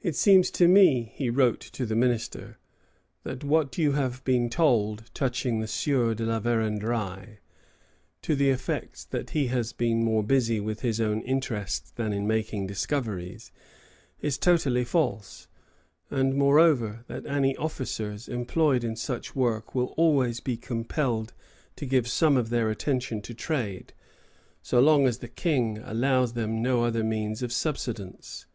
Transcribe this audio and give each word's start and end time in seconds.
"It 0.00 0.14
seems 0.14 0.52
to 0.52 0.68
me," 0.68 1.10
he 1.16 1.30
wrote 1.30 1.58
to 1.58 1.84
the 1.84 1.96
minister, 1.96 2.58
"that 3.24 3.42
what 3.42 3.76
you 3.76 3.90
have 3.90 4.22
been 4.22 4.48
told 4.48 5.10
touching 5.14 5.58
the 5.58 5.66
Sieur 5.66 6.14
de 6.14 6.24
la 6.24 6.38
Vérendrye, 6.38 7.38
to 8.22 8.36
the 8.36 8.50
effect 8.50 9.10
that 9.10 9.30
he 9.30 9.48
has 9.48 9.72
been 9.72 10.04
more 10.04 10.22
busy 10.22 10.60
with 10.60 10.82
his 10.82 11.00
own 11.00 11.22
interests 11.22 11.90
than 11.90 12.12
in 12.12 12.24
making 12.24 12.68
discoveries, 12.68 13.50
is 14.20 14.38
totally 14.38 14.84
false, 14.84 15.48
and, 16.08 16.36
moreover, 16.36 17.02
that 17.08 17.26
any 17.26 17.56
officers 17.56 18.28
employed 18.28 18.84
in 18.84 18.94
such 18.94 19.34
work 19.34 19.74
will 19.74 19.92
always 19.96 20.38
be 20.38 20.56
compelled 20.56 21.32
to 21.74 21.84
give 21.84 22.06
some 22.06 22.36
of 22.36 22.50
their 22.50 22.70
attention 22.70 23.20
to 23.22 23.34
trade, 23.34 23.92
so 24.62 24.78
long 24.78 25.04
as 25.08 25.18
the 25.18 25.26
King 25.26 25.78
allows 25.78 26.34
them 26.34 26.62
no 26.62 26.84
other 26.84 27.02
means 27.02 27.42
of 27.42 27.52
subsistence. 27.52 28.46